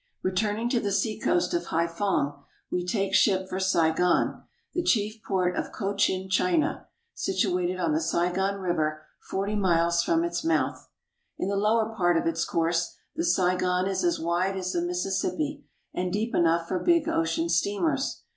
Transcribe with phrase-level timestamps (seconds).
[0.23, 3.97] Returning to the seacoast at Haiphong, we take ship for Saigon (si
[4.33, 4.43] gon'),
[4.73, 10.23] the chief port of Cochin China, situ ated on the Saigon River forty miles from
[10.23, 10.89] its mouth.
[11.37, 15.65] In the lower part of its course the Saigon is as wide as the Mississippi,
[15.93, 18.23] and deep enough for big ocean steamers.